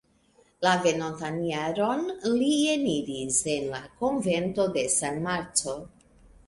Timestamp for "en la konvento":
3.57-4.69